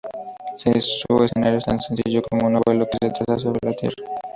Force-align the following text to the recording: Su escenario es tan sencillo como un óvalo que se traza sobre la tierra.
Su 0.57 0.71
escenario 1.23 1.59
es 1.59 1.65
tan 1.65 1.79
sencillo 1.79 2.23
como 2.27 2.47
un 2.47 2.55
óvalo 2.55 2.87
que 2.87 2.97
se 3.07 3.13
traza 3.23 3.37
sobre 3.39 3.59
la 3.61 3.73
tierra. 3.73 4.03